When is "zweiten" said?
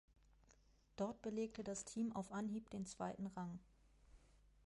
2.87-3.27